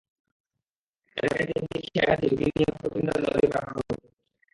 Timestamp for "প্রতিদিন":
2.73-3.05